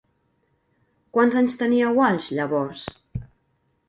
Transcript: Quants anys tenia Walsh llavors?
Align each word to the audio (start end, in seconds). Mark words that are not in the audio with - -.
Quants 1.17 1.37
anys 1.41 1.57
tenia 1.59 1.91
Walsh 1.97 2.31
llavors? 2.39 2.87